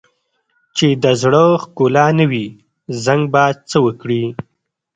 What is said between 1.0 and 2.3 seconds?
د زړه ښکلا نه